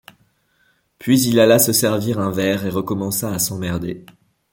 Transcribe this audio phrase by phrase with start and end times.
[0.97, 4.03] Puis il alla se servir un verre et recommença à s’emmerder.